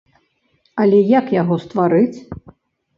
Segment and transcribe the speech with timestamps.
[0.85, 2.17] Але як яго стварыць?